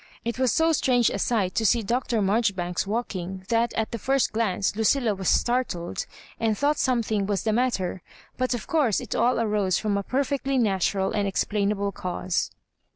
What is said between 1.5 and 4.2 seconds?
to see Dr. Mar joribanks walking that at the